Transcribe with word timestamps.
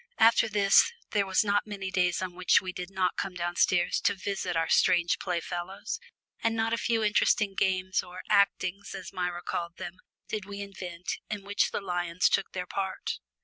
After 0.17 0.49
this 0.49 0.91
there 1.11 1.27
were 1.27 1.35
not 1.43 1.67
many 1.67 1.91
days 1.91 2.23
on 2.23 2.33
which 2.33 2.59
we 2.59 2.73
did 2.73 2.89
not 2.89 3.17
come 3.17 3.35
downstairs 3.35 4.01
to 4.01 4.15
visit 4.15 4.55
our 4.57 4.67
strange 4.67 5.19
play 5.19 5.39
fellows, 5.39 5.99
and 6.43 6.55
not 6.55 6.73
a 6.73 6.77
few 6.79 7.03
interesting 7.03 7.53
games 7.53 8.01
or 8.01 8.23
"actings," 8.27 8.95
as 8.95 9.13
Myra 9.13 9.43
called 9.43 9.77
them, 9.77 9.97
did 10.27 10.45
we 10.45 10.59
invent, 10.61 11.19
in 11.29 11.43
which 11.43 11.69
the 11.69 11.81
lions 11.81 12.29
took 12.29 12.53
their 12.53 12.65
part. 12.65 13.19